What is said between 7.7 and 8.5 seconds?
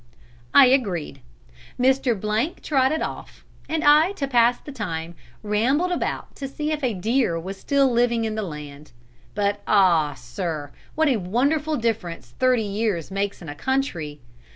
living in the